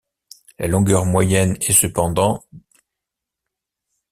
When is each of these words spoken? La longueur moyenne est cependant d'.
La 0.57 0.65
longueur 0.65 1.05
moyenne 1.05 1.55
est 1.61 1.73
cependant 1.73 2.43
d'. 2.51 2.59